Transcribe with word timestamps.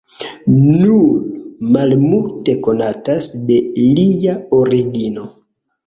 Nur 0.53 1.67
malmulte 1.77 2.57
konatas 2.69 3.31
de 3.53 3.63
lia 3.79 4.39
origino. 4.65 5.33